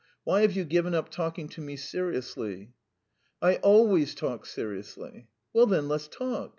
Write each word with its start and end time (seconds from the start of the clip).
Why 0.23 0.41
have 0.41 0.55
you 0.55 0.65
given 0.65 0.95
up 0.95 1.09
talking 1.09 1.47
to 1.49 1.61
me 1.61 1.75
seriously?" 1.75 2.73
"I 3.39 3.57
always 3.57 4.15
talk 4.15 4.47
seriously." 4.47 5.27
"Well, 5.53 5.67
then, 5.67 5.87
let 5.87 5.95
us 6.01 6.07
talk. 6.07 6.49